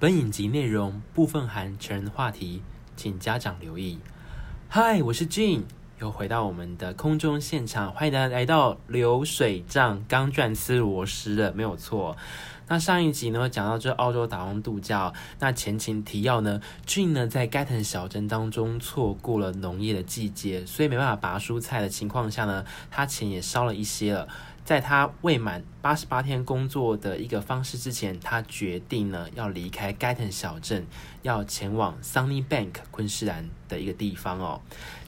[0.00, 2.62] 本影集内容部分含成人话题，
[2.96, 3.98] 请家长留意。
[4.66, 5.64] 嗨，我是 Gene，
[5.98, 12.16] 又回到我们的空中现场，欢迎大家来到流水账刚钻吃螺丝了，没有错。
[12.66, 24.26] 那上一集呢，讲到这澳洲打工度假，那前情提要呢，Gene 呢在盖顿小镇当中错过了农业的季节，所以没办法拔蔬菜的情况下呢，他钱也烧了一些了。
[24.70, 30.86] 在他未满八十八天工作的一个方式之前，他决定呢要离开 g a t o n 小镇，
[31.22, 34.60] 要前往 Sunnybank 昆士兰的一个地方哦。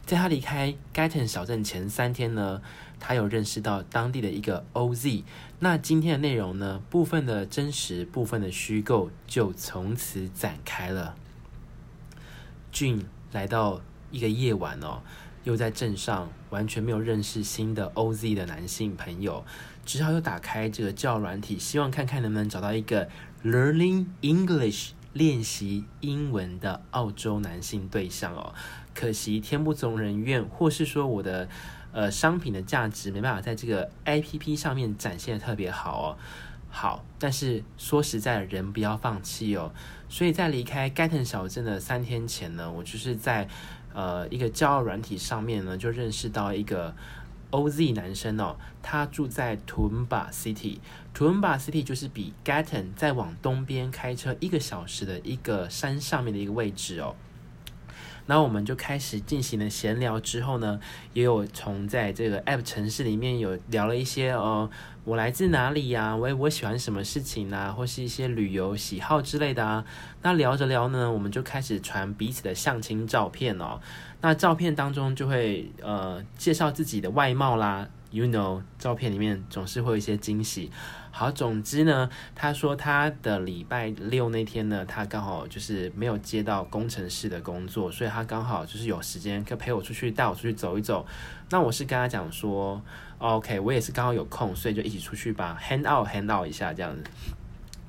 [0.05, 2.61] 在他离开 g a t o n 小镇前三天呢，
[2.99, 5.23] 他有认识到当地的一个 OZ。
[5.61, 11.15] 那今天的内容呢，部分的真实，部分的虚构，就从此展开了。
[12.73, 15.03] Gene 来到一个夜晚哦。
[15.45, 19.45] 又在镇上完全没有认识新的 OZ 的男性朋友，
[19.85, 23.09] 只好又打开这个教软体，希望看看能不能找到一个
[23.45, 28.55] Learning English 练习英文的澳洲男性对象哦。
[28.95, 31.49] 可惜天不从人愿，或是说我的
[31.93, 36.17] 呃商品的价值没办法在这个 APP 上面展现得特别好哦。
[36.71, 39.73] 好，但是说实在的，人不要放弃哦。
[40.09, 43.49] 所以在离开 get 小镇的三天前呢，我就是在。
[43.95, 46.95] 呃，一个交友软体上面呢，就认识到一个
[47.51, 50.79] OZ 男生哦，他住在 Tumba City。
[51.15, 57.15] Tumba City 就是比 Gatton 再往东边开车一个小时的一个山上面的一个位置哦。
[58.27, 60.79] 那我们就开始进行了闲聊，之后呢，
[61.13, 64.71] 也有从在这个 App 城市里面有聊了一些哦，
[65.05, 66.15] 我来自哪里呀？
[66.15, 67.73] 我我喜欢什么事情啊？
[67.73, 69.85] 或是一些旅游喜好之类的啊。
[70.23, 73.81] 那聊着聊呢，我们就开始传彼此的相亲照片哦。
[74.21, 80.71] 那照片当中就会呃介绍自己的外貌啦，You know，照片里面总是会有一些惊喜。
[81.11, 91.05] 好，总之呢，他说他的礼拜六那天呢，他刚好就是没有接到工程师的工作，所以他刚好就是有时间可以陪我出去，带我出去走一走。
[91.51, 92.81] 那我是跟他讲说
[93.19, 97.03] ，OK，我也是刚好有空，所以就一起出去吧，hand out hand out 一下这样子。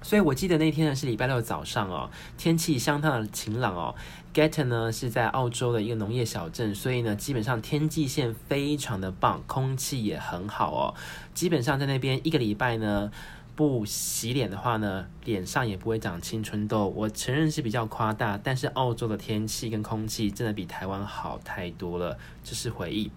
[0.03, 3.95] 所以我记得那天呢是礼拜六早上哦，天气相当的晴朗哦。
[4.33, 10.93] Gatton 呢是在澳洲的一个农业小镇，所以呢基本上天际线非常的棒，空气也很好哦。
[11.33, 13.09] 基本上在那边一个礼拜呢
[13.55, 16.89] 不洗脸的话呢，脸上也不会长青春痘。
[16.89, 23.09] 我承认是比较夸大，但是澳洲的天气跟空气真的比台湾好太多了，这是回忆。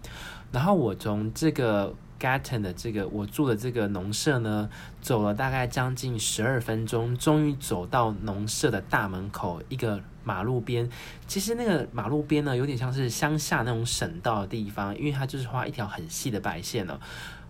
[0.52, 1.94] 然后我从这个。
[2.20, 4.68] Gatton 的这个我住的这个农舍呢，
[5.00, 10.88] 走了大概将近十二分钟，终于走到农舍的大门口，一个马路边。
[11.26, 17.00] 其实那个马路边呢，有点像是乡下那种省道的地方，因为它就是画一条很细的白线了。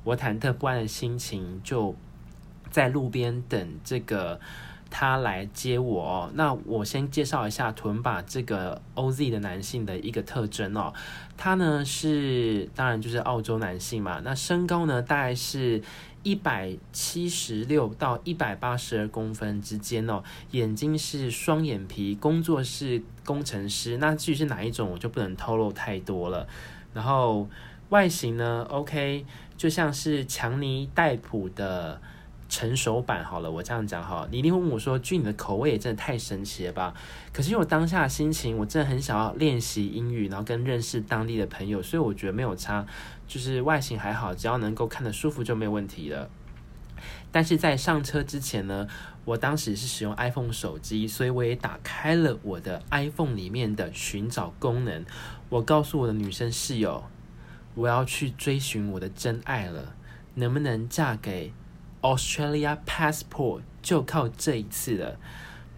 [0.04, 1.94] 我忐忑不安的心情就
[2.70, 4.40] 在路边等这个。
[4.88, 10.92] 他来接我哦，那我先介绍一下屯把这个 OZ 的男性的一个特征哦。
[11.36, 15.82] 他呢是当然就是澳洲男性嘛，那身高呢大概是
[16.22, 23.98] 一百七十六到一百八十二公分之间哦，眼睛是双眼皮，工作是工程师。
[23.98, 26.46] 那至于是哪一种，我就不能透露太多了。
[26.94, 27.48] 然后
[27.90, 29.26] 外形呢，OK，
[29.56, 32.00] 就像是强尼戴普的。
[32.48, 36.94] 成熟版好了，我这样讲哈，你一定会问我说：“君，你的口味也真的太神奇了吧？”
[37.32, 42.86] 可是因为我当下的心情，我真的很想要练习英语，然后跟认识当地的朋友，所以我觉得没有差，
[43.26, 46.30] 就是外形还好，只要能够看得舒服就没有问题了。
[47.30, 48.86] 但是在上车之前呢，
[49.24, 55.04] 我当时是使用 iPhone 手机，所以我也打开了我的 iPhone 里面的寻找功能。
[55.50, 57.04] 我告诉我的女生室友，
[57.74, 59.94] 我要去追寻我的真爱了，
[60.34, 61.52] 能不能嫁给
[62.06, 65.16] ？Australia passport 就靠这一次了。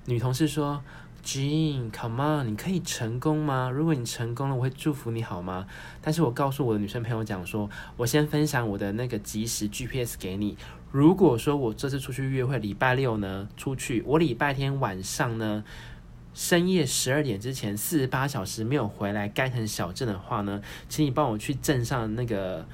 [0.04, 0.82] 女同事说
[1.24, 3.70] ：“Jean，come on，你可以成功吗？
[3.70, 5.66] 如果你成功了，我会祝福你好吗？”
[6.02, 10.58] 但是我告诉我的女生朋友讲说：“我先分享我的那个即时 GPS 给你。
[10.92, 15.64] 如果说我这次出去约会，礼拜六呢出去，我礼拜天晚上呢
[16.34, 20.60] 深夜十二点之前四十八小时没有回来 Gatton 小镇的话呢，
[20.90, 22.66] 请你帮我去镇上那个。”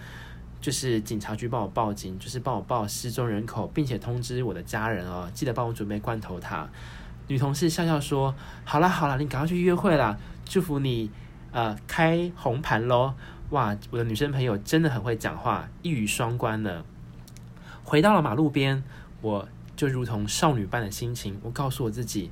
[0.65, 6.67] 就是警察局帮我报警，就是帮我报失踪人口，并且通知我的家人哦，记得帮我准备罐头塔。
[7.29, 8.35] 女同事笑笑说
[8.65, 10.17] ：“好啦好啦，你赶快去约会啦，
[10.47, 11.11] 祝福你，
[11.53, 13.13] 呃，开红盘喽！”
[13.53, 16.83] 哇，我的女生朋友真的很会讲话，一语双关呢。
[17.83, 18.83] 回到了马路边，
[19.21, 19.47] 我
[19.77, 22.31] 就如同少女般的心情，我告诉我自己。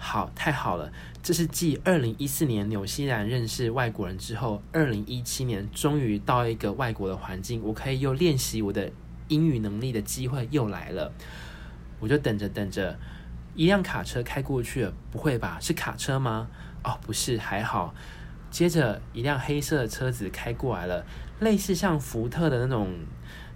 [0.00, 0.92] 好，太好了！
[1.24, 8.90] 这是继二零一四年纽西兰认识外国人之后，二零一七年终于到一个外国的环境，我可以又练习我的
[9.26, 11.12] 英语能力的机会又来了。
[11.98, 12.96] 我就等着等着，
[13.56, 15.58] 一辆卡车开过去了，不会吧？
[15.60, 16.48] 是卡车吗？
[16.84, 17.92] 哦，不是，还好。
[18.50, 21.04] 接着一辆黑色的车子开过来了，
[21.40, 22.88] 类似像福特的那种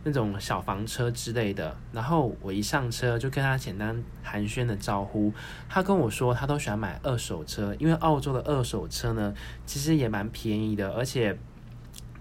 [0.05, 1.77] 那种小房车之类的。
[1.93, 5.33] 然后我一上车就跟他简单寒暄的招呼，
[5.69, 9.35] 他跟我说他都喜欢买二手车，因为澳洲的二手车呢
[9.67, 11.39] 其实也蛮便宜的，而且。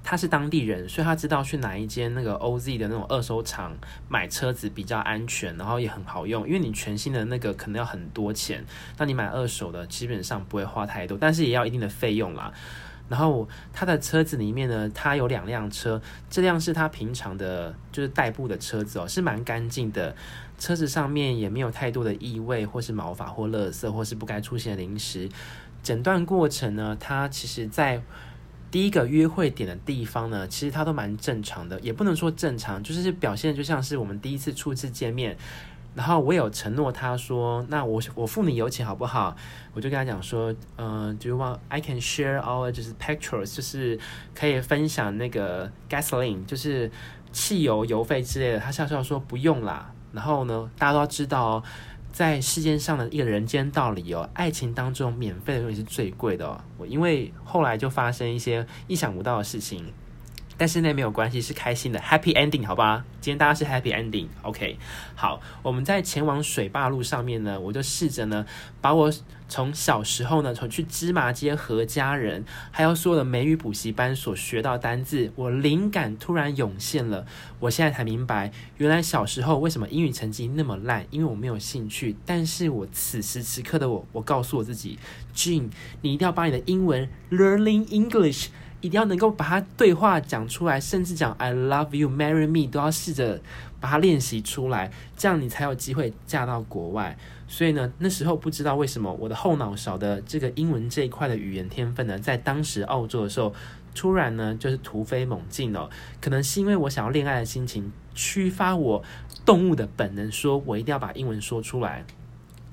[0.04, 3.72] 他是当地人，所以他知道去哪一间那个 OZ 的那种二手厂
[4.10, 6.44] 买车子比较安全，然后也很好用。
[6.48, 8.66] 因为你全新的那个可能要很多钱，
[8.98, 12.52] 那你买二手的基本上不会花太多，但是也要一定的费用啦。
[13.12, 20.16] 然后他的车子里面呢，他有两辆车，这辆是他平常的，就是代步的车子哦，是蛮干净的，
[20.58, 25.30] 车子上面也没有太多的异味，或是毛发或垃圾，或是不该出现的零食。
[25.84, 28.02] 整段过程呢，他其实在。
[28.72, 35.38] 第一个约会点的地方呢，其实他都蛮正常的，也不能说正常，就是表现就像是我们第一次初次见面。
[35.94, 39.36] 然后我有承诺他说，那我我付你油钱好不好？
[39.74, 44.00] 我就跟他讲说，嗯、呃，Do you want I can share our 就是 petrols，就是
[44.34, 46.90] 可以分享那个 gasoline，就是
[47.32, 48.60] 汽油油费之类的。
[48.60, 49.92] 他笑笑说不用啦。
[50.14, 51.64] 然后呢，大家都知道哦。
[52.12, 56.60] 在世界上的一个人间道理哦，爱情当中免费的东西是最贵的哦。
[56.78, 59.94] 我因为后来就发生一些意想不到的事情。
[60.62, 63.04] 但是那没有关系，是开心的 Happy Ending，好吧？
[63.20, 64.78] 今天大家是 Happy Ending，OK？
[65.16, 68.46] 好，我们在前往水坝路上面呢，我就试着呢，
[68.80, 69.12] 把我
[69.50, 77.26] 从小时候呢，从去芝麻街何家人，还有所有的美语补习班所学到单字，我灵感突然涌现了。
[77.60, 82.16] 我现在才明白，原来小时候为什么英语成绩那么烂，因为我没有兴趣。
[82.24, 85.00] 但是我此时此刻的我，我告诉我自己
[85.34, 85.72] ，Gene，
[86.04, 88.50] 你一定要把你的英文 Learning English。
[88.82, 93.40] 一定要能够把它对话讲出来，甚至讲 I love you, marry me 都要试着
[93.80, 97.18] 把它练习出来，这样你才有机会嫁到国外。
[97.48, 103.54] 所以呢，那时候不知道为什么我的后脑勺的这个英文这一块的语言天分呢，在当时澳洲的时候，
[103.94, 105.90] 突然呢就是突飞猛进哦。
[106.22, 109.04] 可能是因为我想要恋爱的心情，驱发我
[109.46, 112.06] 动物的本能，说我一定要把英文说出来。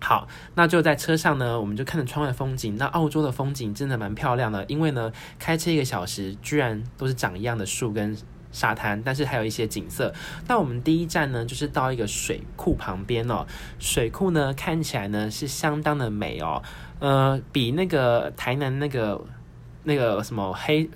[0.01, 2.77] 好，那就在车上呢，我们就看着窗外风景。
[2.77, 8.17] 那澳洲的风景真的蛮漂亮的，因为呢，开车一个小时，居然都是长一样的树跟
[8.53, 10.15] 沙滩，但是还有一些景色。
[10.47, 13.45] 那我们第一站呢，就是到一个水库旁边哦。
[13.81, 16.63] 水库呢，看起来呢是相当的美哦，
[17.01, 19.21] 呃，比那个台南那个
[19.83, 20.89] 那个什么黑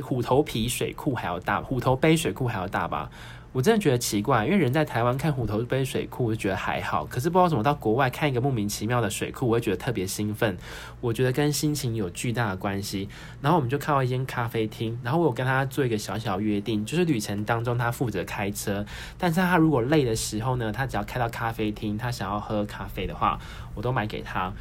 [0.00, 3.10] 虎头皮水库还要大，虎头杯水库还要大吧。
[3.50, 7.06] 我真的觉得奇怪，因为人在台湾看虎头杯水库，我就觉得还好。
[7.06, 10.56] 可是不知道怎么到国外看一个莫名其妙的水库，我会觉得特别兴奋。
[11.00, 13.08] 我觉得跟心情有巨大的关系。
[13.40, 18.84] 然后我们就看到一间咖啡厅，然后我有跟他做一个小小约定，就是旅程当中他负责开车，
[19.16, 23.40] 但是他如果累的时候呢，他只要开到咖啡厅，他想要喝咖啡的话，
[23.74, 24.52] 我都买给他。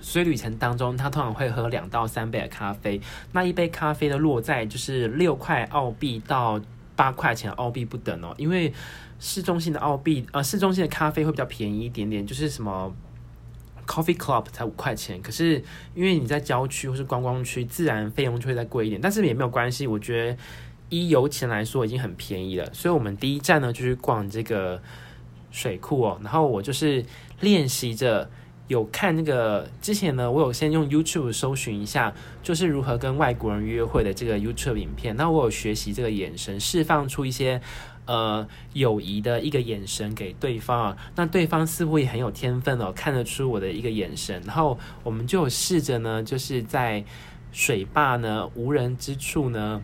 [0.00, 2.98] 所以旅程当中，他通常会喝两到三杯的咖啡。
[3.32, 6.58] 那一杯咖啡的落在就是六块澳币到。
[7.00, 8.70] 八块钱澳币不等哦，因为
[9.18, 12.94] 市中心的澳币，呃，市中心的咖啡会比较便宜一点点，就是什么
[13.86, 15.64] Coffee Club 才五块钱，可是
[15.94, 20.36] 因为你在郊区或是观光区，自然费用就会再贵一点，但是也没有关系，我觉得
[20.90, 24.82] 依油钱来说已经很便宜了，所以我们第一站呢就去逛这个
[25.50, 27.02] 水库哦，然后我就是
[27.40, 28.28] 练习着。
[28.70, 35.16] 有看那个之前呢，我有先用 YouTube 搜寻一下，就是如何跟外国人约会的这个 YouTube 影片。
[35.16, 37.60] 那我有学习这个眼神，释放出一些
[38.04, 40.96] 呃友谊的一个眼神给对方啊。
[41.16, 44.40] 那对方似乎也很有天分哦，看得出我的一个眼神。
[44.46, 47.04] 然后我们就试着呢，就是在
[47.50, 49.82] 水坝呢无人之处呢，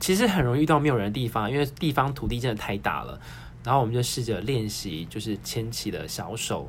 [0.00, 3.20] 其实很容易遇到没有人的地方，因为地方土地真的太大了。
[3.62, 6.68] 然后我们就试着练习，就是牵起了小手。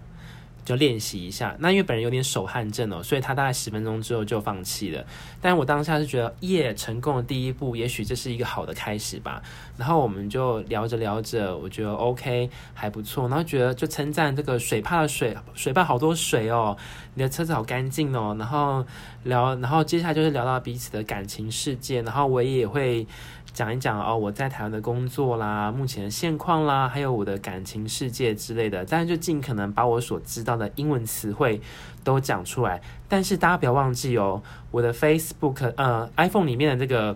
[0.69, 5.03] 就练习一下，那因为本人有点手汗症哦，所以他大概十分钟之后就放弃了。
[5.41, 9.41] 但我当下是觉得，耶，成功的第一步，也许这是一个好的开始吧。
[9.77, 16.77] 然后我们就聊着聊着，我觉得 OK 还不错，然后觉得就称赞这个水坝的水，水坝好多水哦，
[17.15, 18.35] 你的车子好干净哦。
[18.38, 18.85] 然后
[19.23, 23.07] 聊，然后接下来就是聊到彼此的感情世界，然后我也会。
[23.53, 31.60] 讲一讲哦，我在台湾的工作啦，目前的现况啦，还有我的感情世界之类的，但是就尽可能把我所知道的英文词汇
[32.03, 32.82] 都讲出来。
[33.08, 34.41] 但是大家不要忘记哦，
[34.72, 37.15] 我的 Facebook 呃 iPhone 里面的这个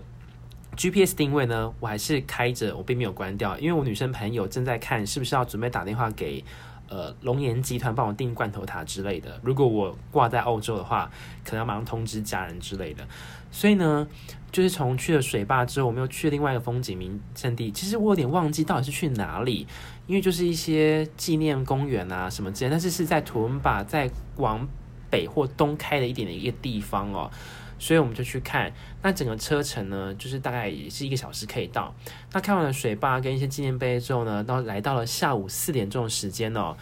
[0.76, 6.44] GPS 定位呢，我还是开着，我并没有关掉，因为我女生朋友正在看是不是要准备打电话给。
[6.94, 9.40] 呃龙岩集团帮我订罐头塔之类的。
[9.42, 11.10] 如果我挂在澳洲的话，
[11.44, 13.04] 可能要马上通知家人之类的。
[13.52, 14.08] 所以呢，
[14.52, 17.72] 就是从去了水坝之后，我们又去了另外一个风景名胜地。
[17.72, 19.66] 其实我有点忘记到底是去哪里，
[20.06, 24.08] 因为就是一些纪念公园啊什么之类，但是是在图文巴在
[24.38, 24.68] 往
[25.10, 27.32] 北或东开的一点的一个地方哦。
[27.80, 31.94] 所以我们就去看，那整个车程呢，就是大概也是一个小时可以到。
[32.32, 36.76] 那看完了水坝跟一些纪念碑之后呢，到来到了下午四点钟的时间哦，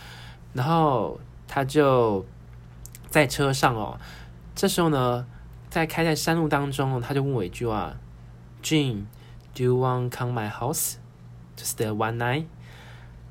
[0.54, 2.26] 然后他就
[3.10, 4.00] 在车上哦，
[4.56, 5.26] 这时候呢，
[5.70, 7.96] 在开在山路当中，他就问我一句话
[8.62, 10.96] ：“Jean，do you want come my house
[11.56, 12.46] to stay one night？”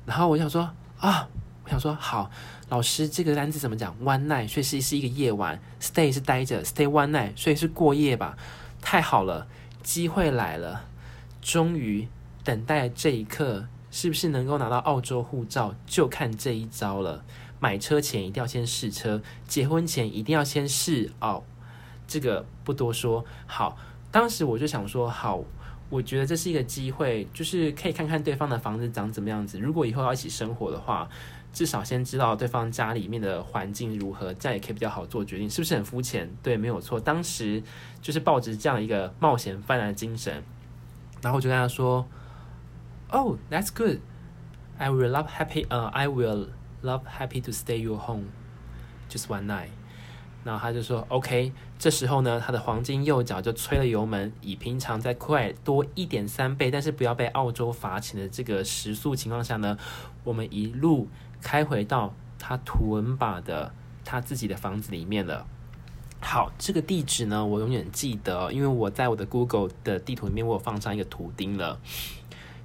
[0.05, 1.27] 然后我想说啊，
[1.63, 2.29] 我想说好。
[2.71, 5.59] 老师，这个单词怎么讲？One night，所以是是一个夜晚。
[5.81, 8.37] Stay 是待着，Stay one night，所以是过夜吧？
[8.81, 9.45] 太好了，
[9.83, 10.85] 机会来了，
[11.41, 12.07] 终于
[12.45, 15.75] 等待这一刻，是不是能够拿到澳洲护照？
[15.85, 17.25] 就看这一招了。
[17.59, 21.43] 买车前一定要先试车，结婚前一定要先试哦。
[22.07, 23.25] 这个不多说。
[23.47, 23.77] 好，
[24.11, 25.43] 当时我就想说，好，
[25.89, 29.59] 我觉得这是一个机会，就是可以看看对方的房子长怎么样子。
[29.59, 31.09] 如果以后要一起生活的话。
[31.53, 36.33] 至少先知道对方家里面的环境如何，这样也可以比较好做决定，是不是很肤浅？
[36.41, 36.97] 对，没有错。
[36.97, 37.61] 当时
[38.01, 40.41] 就是抱着这样一个冒险犯难的精神，
[41.21, 42.07] 然后我就跟他说
[43.09, 43.99] ：“Oh, that's good.
[44.77, 45.65] I will love happy.
[45.67, 46.47] 呃、，I will
[46.81, 48.27] love happy to stay your home
[49.09, 49.71] just one night.”
[50.45, 59.77] 然后他就说：“OK。”这时候呢，他的黄金右脚就催了油门，以平常再快多一点三倍，但是不要被澳洲罚钱的这个时速情况下呢，
[60.23, 61.09] 我们一路。
[61.41, 63.73] 开回到他图文巴的
[64.05, 65.45] 他自己的房子里面了。
[66.19, 71.79] 好，这个地址呢，我永远记得，因为我在我的 Google 的地图里面，我有放上一个图钉了。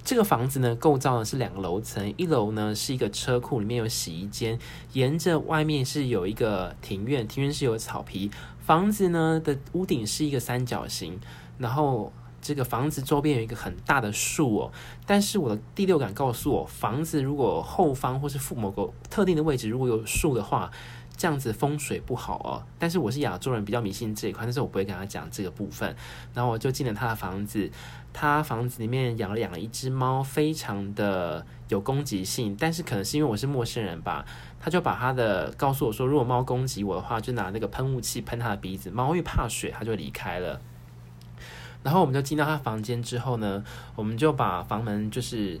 [0.03, 4.59] 这个房子呢，构造的是两个楼层，一楼呢是一个车库，里面有洗衣间，
[4.93, 8.31] 沿着外面是有一个庭院，庭院是有草皮。
[8.59, 11.19] 房子呢的屋顶是一个三角形，
[11.57, 12.13] 然后。
[12.47, 14.71] 这个房子周边有一个很大的树哦，
[15.05, 20.71] 但是我的第六感告诉我，房子如果后方或是附某个特定的位置如果有树的话，
[21.17, 22.63] 这样子风水不好哦。
[22.79, 25.93] 但是我是亚洲人，比较迷信这一块，但是我不会跟他讲这个部分。
[26.33, 27.69] 然后我就进了他的房子，
[28.13, 34.25] 他房子里面养了养了一只猫，非常的有攻击性，但是可能是因为我是陌生人吧，
[34.57, 40.61] 他就把他的告诉我说，如果猫攻击我的话，就拿那个喷雾器喷他的鼻子，猫会怕水，他就离开了。
[41.87, 43.63] 然后我们就进到他房间之后呢，
[43.95, 45.57] 我们就把房门就是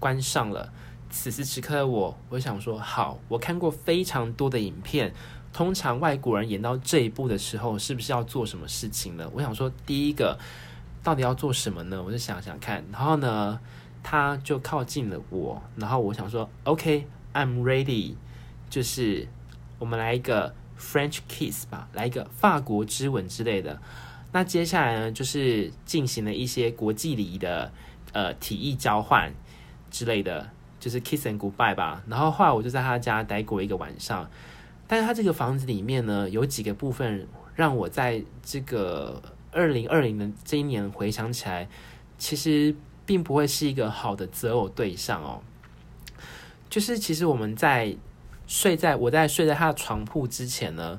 [0.00, 0.72] 关上了。
[1.10, 5.12] 此时此刻的我，我想说，好，我看过非常多的影片，
[5.52, 9.30] 通常外国人演到这一步的时候，是不是要做什么事情呢？
[9.34, 10.38] 我想说，第一个
[11.02, 12.02] 到底要做什么呢？
[12.02, 12.82] 我就想想看。
[12.90, 13.60] 然后呢，
[14.02, 18.14] 他就靠近了我，然后我想说，OK，I'm ready，
[18.70, 19.28] 就是
[19.78, 23.82] 我们来一个 French kiss 吧，来一个法国之吻之类的。
[24.34, 27.70] 那接下来呢，就是进行了一些国际礼仪的
[28.12, 29.30] 呃体液交换
[29.90, 30.48] 之类的，
[30.80, 32.02] 就是 kiss and goodbye 吧。
[32.08, 34.30] 然后后来我就在他家待过一个晚上，
[34.86, 41.68] 但是他这个房子里面呢，有几个部分让我在这个二零二零的这一年回想起来，
[42.16, 42.74] 其实
[43.04, 45.42] 并不会是一个好的择偶对象哦。
[46.70, 47.94] 就是其实我们在
[48.46, 50.98] 睡在我在睡在他的床铺之前呢。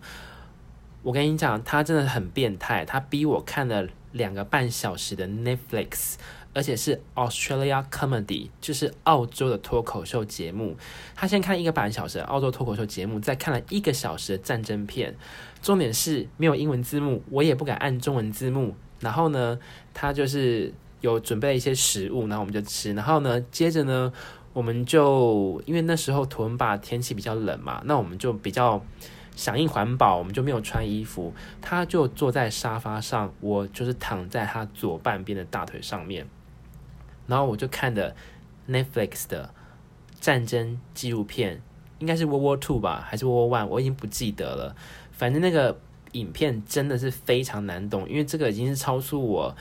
[1.03, 2.86] 我跟你讲，他真的很变态。
[2.86, 6.13] 他逼我看了两个半小时的 Netflix，
[6.53, 10.77] 而且是 Australia Comedy，就是澳洲的脱口秀节目。
[11.13, 15.13] 他先看一个半小时的澳洲脱口秀节目，再看了一个小时的战争片。
[15.62, 18.74] 重点是没有英文字幕，我也不敢按中文字幕。
[19.01, 19.60] 然后呢，
[19.93, 22.93] 他就是有准备一些食物，然后我们就吃。
[22.93, 24.13] 然后呢，接着呢，
[24.53, 28.81] 我们就因为那时候图文吧天气比较冷嘛，那我们就比较。
[29.35, 31.33] 响应环保，我们就没有穿衣服。
[31.61, 36.27] 他就坐在沙发上，我就是躺在他左半边的大腿上面。
[37.27, 38.15] 然后我就看的
[38.69, 39.53] Netflix 的
[40.19, 41.61] 战争纪录片，
[41.99, 43.67] 应该是 World War Two 吧，还是 World War One？
[43.67, 44.75] 我已经不记得了。
[45.11, 45.79] 反正那个
[46.11, 49.55] 影片真的是非常难懂，因为这个已经是超出我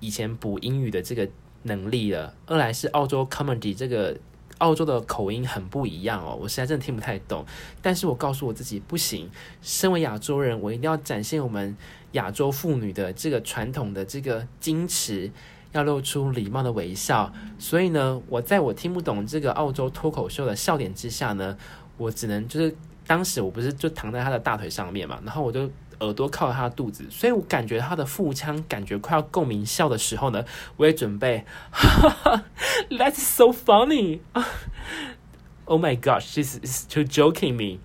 [0.00, 1.28] 以前补英语的这个
[1.62, 2.34] 能力了。
[2.46, 4.16] 二来是澳洲 Comedy 这个。
[4.58, 7.44] 澳洲的口音很不一样哦，我实在真的听不太懂。
[7.80, 9.30] 但是我告诉我自己不行，
[9.62, 11.76] 身为亚洲人，我一定要展现我们
[12.12, 15.30] 亚洲妇女的这个传统的这个矜持，
[15.72, 17.32] 要露出礼貌的微笑。
[17.58, 21.56] 所以呢，我在我听不懂这个澳洲脱口秀的笑点之下呢，
[21.96, 22.74] 我只能就是
[23.06, 25.70] 当时我不是就躺在他的大腿上面嘛，然后我就。
[26.00, 30.44] 耳朵靠他的肚子，所以我感觉他的腹腔感觉快要共鸣笑的时候呢，
[30.76, 32.44] 我也准备，哈 哈
[32.90, 34.44] ，That's so funny 啊！
[35.66, 37.80] Oh my gosh，this is too joking me。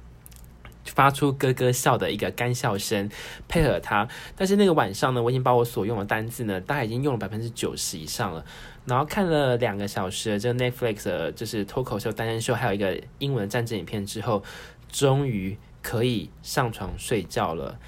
[0.85, 3.09] 发出咯咯笑的一个干笑声，
[3.47, 4.07] 配合他。
[4.35, 8.45] 但是那个晚上呢，我已经把我所用的单字呢，大概已经用了百分之九十以上了。
[8.85, 14.43] 然后看了两个小时的这个 Netflix 的就是脱口秀、单身秀，还有一个英文战争影片之后，
[14.91, 17.79] 终于可以上床睡觉了。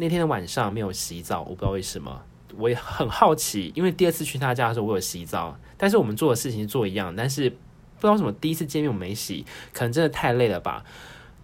[0.00, 2.22] 那天的晚上没有洗澡，我不知道为什么。
[2.56, 7.56] 我也很好奇，因为第二次去他家的时候，我有洗澡，但是我们做的事情是做一样，但是不
[8.00, 10.82] 知道什么第一次见面我没洗，可能真的太累了吧。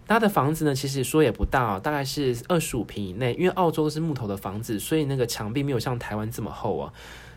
[0.08, 3.34] 他的房子呢，其实说也不大，大概是二十五平以内。
[3.34, 6.90] 因为澳洲是木头的房子，所以那个墙壁没有像台湾这么厚啊。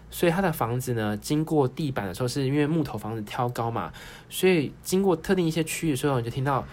[0.09, 3.91] 所以他的房子呢，经过地板的时候，是因为木头房子挑高嘛，
[4.29, 6.65] 所以经过特定一些区域的时候，你就听到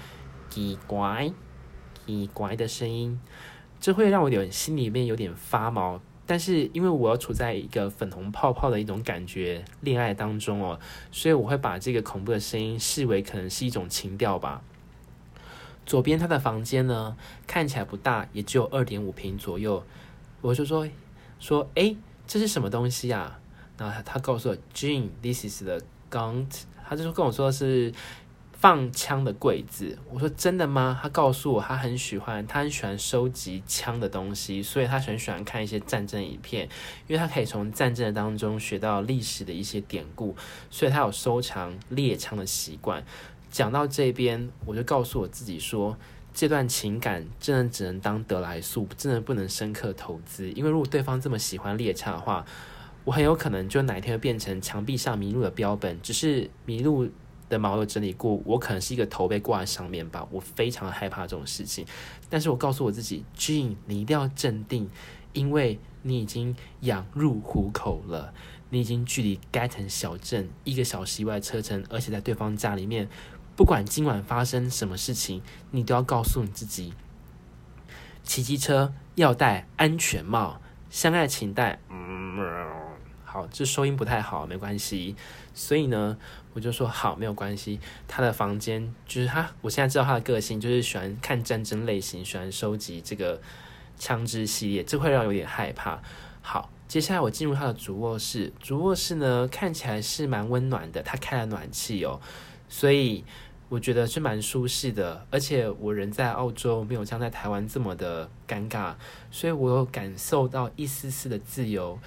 [0.48, 1.32] 奇怪、
[2.06, 3.20] 奇怪的声音，
[3.86, 6.00] 这会让我有点心里面有点发毛。
[6.26, 10.80] 但是因为我要处在一个粉红泡泡的一种感觉恋爱当中哦，
[11.12, 14.60] 所以我会把这个恐怖的声音视为可能是一种情调吧。
[15.84, 17.16] 左边他的房间呢，
[17.46, 19.80] 看起来不大，也只有二点五平左右。
[20.40, 20.88] 我就说
[21.38, 23.38] 说，诶，这是什么东西啊？
[23.78, 26.44] 然后他告诉我，Jean，this is the gun。
[26.88, 27.92] 他就跟我说是
[28.58, 29.98] 放枪的柜子。
[30.10, 30.98] 我说真的吗？
[31.02, 36.68] 他告诉我，他很喜欢，他很喜欢收集枪的东西，所以他很喜欢看一些战争影片，
[37.06, 40.34] 因为他可以从战争当中学到历史的一些典故，
[40.70, 43.04] 所以他有收藏猎枪的习惯。
[43.50, 45.96] 讲到这边，我就告诉我自己说，
[46.34, 50.50] 这段情感真的只能当得来速，真的不能深刻投资。
[50.52, 52.44] 因为如果对方这么喜欢猎枪的话，
[53.04, 56.00] 我很有可能就哪一天会变成墙壁上麋鹿的标本。
[56.02, 57.08] 只是麋鹿
[57.48, 60.26] 的毛有整理过，我可能是一个头被挂在上面吧。
[60.30, 61.86] 我非常害怕这种事情。
[62.28, 64.88] 但是我告诉我自己，Jean，你一定要镇定，
[65.32, 68.32] 因为你已经养入虎口了，
[68.70, 73.08] 你已经距离该城小镇一个小时以外的车程，而且在对方家里面。
[73.54, 76.92] 不管今晚发生什么事情，你都要告诉你自己：
[78.22, 80.60] 骑机车要戴安全帽，
[80.90, 81.80] 相爱请戴。
[81.88, 82.36] 嗯，
[83.36, 85.14] 好，这收音不太好，没关系。
[85.52, 86.16] 所以呢，
[86.54, 87.78] 我就说好，没有关系。
[88.08, 93.38] 他的房间就是他，我现在知道他的个性，就是喜欢看战争类型，喜欢收集这个
[93.98, 96.00] 枪支系列，这会让我有点害怕。
[96.40, 102.18] 好，接下来我进入他的主卧室，主卧室呢看起来是蛮温暖的，他开了暖气哦，
[102.70, 103.22] 所以。
[103.68, 108.94] 我觉得是蛮舒适的，而且我人在澳洲，没有像在台湾这么的尴尬，
[109.28, 111.98] 所以我有感受到一丝丝的自由。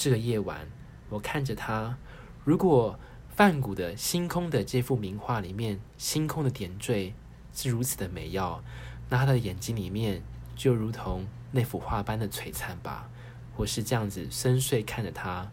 [0.00, 0.66] 这个夜晚，
[1.10, 1.98] 我看着他，
[2.42, 7.12] 如果梵谷的星空的这幅名画里面，星空的点缀
[7.52, 8.64] 是如此的美妙，
[9.10, 10.22] 那他的眼睛里面
[10.56, 13.10] 就如同那幅画般的璀璨吧。
[13.56, 15.50] 我是这样子深邃看着他。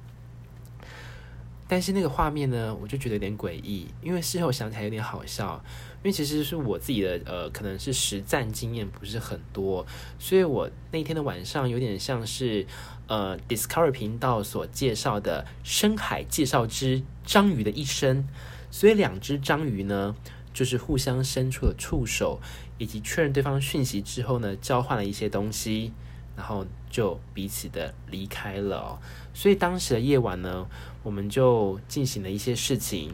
[1.68, 5.62] 但是那个画面呢，我就觉得有点诡异，因为事后想起来有点好笑。
[6.04, 9.86] 因为其实是我自己的呃，可能是实战经验不是很多，
[10.20, 12.66] 所以我那天的晚上有点像是
[13.08, 18.26] 呃，Discovery 频道所介绍的深海介绍之章鱼的一生。
[18.70, 20.16] 所以两只章鱼呢，
[20.54, 22.40] 就是互相伸出了触手，
[22.78, 25.92] 以及确认对方讯息之后呢，交换了一些东西，
[26.38, 29.00] 然后就彼此的离开了。
[29.38, 30.66] 所以当时的夜晚呢，
[31.04, 33.14] 我们就进行了一些事情。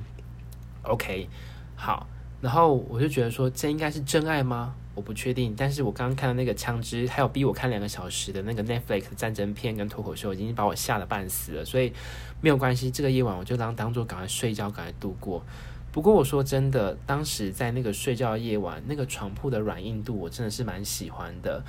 [0.83, 1.27] OK，
[1.75, 2.07] 好，
[2.39, 4.73] 然后我就觉得说，这应该是真爱吗？
[4.95, 5.53] 我不确定。
[5.57, 11.65] 但是我刚刚看到那个枪支，还有逼我看两个小时的那个 Netflix 战争片跟脱口秀，已经把我吓得半死了。
[11.65, 11.91] 所以
[12.39, 15.43] 没有关系，这个夜晚我就当当做赶快睡觉，赶快度过。
[15.91, 21.61] 不过我说真的，当时在那个睡觉的夜晚，那个床铺的软硬度，我真的是蛮喜欢的。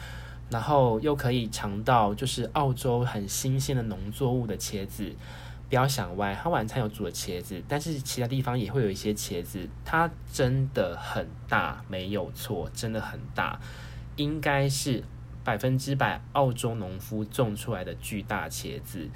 [0.51, 5.13] 然后又可以尝到就是澳洲很新鲜的农作物的茄子，
[5.69, 13.59] 不要想歪，他晚餐有煮的茄子，但是其他地方也会有一些茄子，它真的很大，没有错，真的很大，
[14.17, 15.03] 应该是
[15.43, 19.09] 百分之百澳洲农夫种出来的巨大茄子。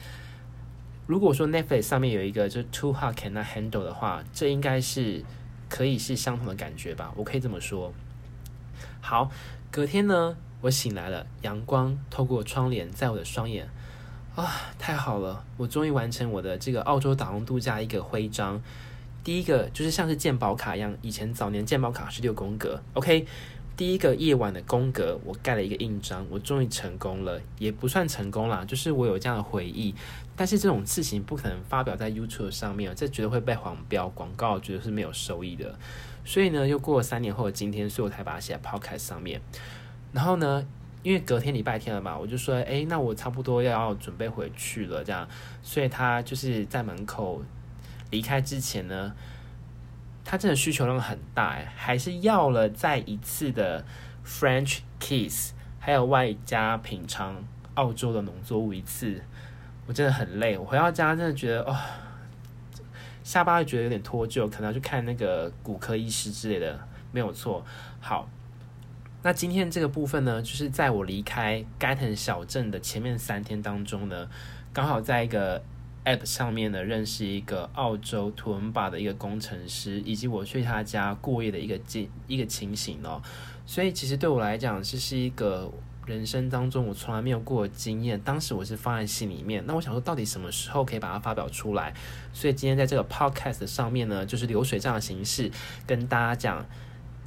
[1.06, 5.24] 如果说 Netflix 上面有一个就是 Too Hot Cannot Handle 的话，这应该是
[5.68, 7.92] 可以是相同的感觉吧，我可以这么说。
[9.00, 9.30] 好，
[9.70, 13.68] 隔天呢，我醒来了，阳光透过窗帘在我的双眼，
[14.34, 15.44] 啊，太好了！
[15.56, 18.60] 我终于完成我的这个澳洲打工度假一个徽章。
[19.22, 23.26] 第一个就是像是鉴宝卡一样，以前早年鉴宝卡是六宫格，OK。
[23.76, 29.94] 第一个夜晚的宫格，我盖了一个印章，我终于成功了，也不算成功啦，就是我有这样的回忆。
[30.34, 35.78] 但是这种事情不可能发表在 YouTube 上面，这绝对会被黄标广告，绝对是没有收益的。
[36.24, 39.40] 所以呢，又过了三年后的今天，所以我才把它写在 Podcast 上面。
[40.12, 40.66] 然后呢，
[41.02, 45.28] 因为隔天礼拜天了嘛，我就说，哎，那我差不多要，准备回去了，这样，
[45.62, 47.42] 所以他就是在门口
[48.10, 49.14] 离开之前呢，
[50.24, 53.84] 他真的需求量很大哎，还是要了再一次的
[54.26, 57.36] French kiss，还有外加品尝
[57.74, 59.22] 澳洲的农作物一次，
[59.86, 60.58] 我真的很累。
[60.58, 61.76] 我回到家真的觉得哦，
[63.22, 66.78] 下巴会觉得有点脱臼，可能要去看那个骨科医师之类的，
[67.12, 67.64] 没有错。
[68.00, 68.28] 好，
[69.22, 74.28] 那今天这个部分呢，就是在我离开盖顿小镇的前面三天当中呢，
[74.72, 75.62] 刚好在一个。
[76.04, 83.20] App 上面呢，认识一个澳洲图文巴的一个工程师，以及我去他家过夜的一个情一个情形哦。
[83.66, 85.70] 所以其实对我来讲，这是一个
[86.07, 88.18] 人生当中我从来没有过的经验。
[88.20, 91.92] 当时我是放在心里面，那我想说，到底什么时候可以把它发表出来？
[92.33, 95.50] 所以今天在这个 Podcast 上面呢，就是流水账的形式
[95.87, 96.64] 跟大家讲，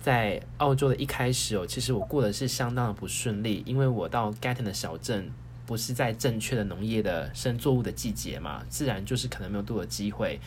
[0.01, 5.31] 在澳洲的一开始哦，其实我过得是相当的不顺利，因为我到 Gatton 的小镇。
[5.63, 10.37] 不是在正确的农业的生作物的季节嘛，自然就是可能没有多的机会，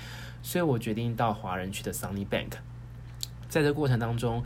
[0.43, 2.51] 所以我决定到华人区的 Sunnybank。
[3.49, 4.45] 在这过程当中，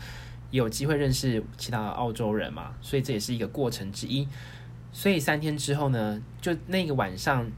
[0.53, 4.29] 有机会认识其他的澳洲人嘛，所以这也是一个过程之一。
[4.93, 7.51] 所以三天之后呢，就那个晚上，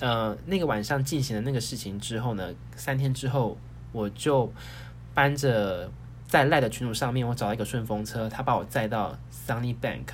[0.00, 3.58] 呃，那个晚上进行了那个事情之后呢，三天之后
[3.90, 4.50] 我就
[5.12, 5.92] 搬着
[6.32, 9.14] 在赖的群组上面，我找到一个顺风车，他把我载到
[9.46, 10.06] Sunnybank。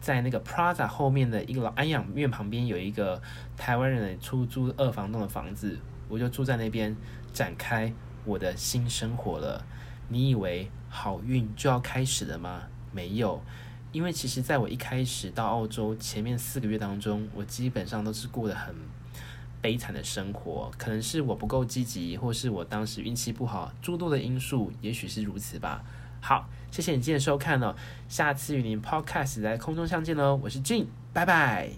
[0.00, 3.20] 在那个 Plaza 后面的一个老安养院旁边，有一个
[3.58, 6.96] 台湾人的出租二房东的房子，我就住在那边，
[7.34, 7.92] 展开
[8.24, 9.62] 我的新生活了。
[10.08, 12.62] 你以为好运就要开始了吗？
[12.90, 13.42] 没有，
[13.92, 18.74] 因为其实在我一开始到澳洲前面四个月当中，我基本上都是过得很
[19.60, 20.70] 悲惨的生活。
[20.76, 25.82] 可能是我不够积极，或是我当时运气不好，诸多的因素，也许是如此吧。
[26.20, 27.74] 好，谢谢你今天收看哦，
[28.08, 31.70] 下次与您 Podcast 在空中相见喽，我是 Gene，拜拜。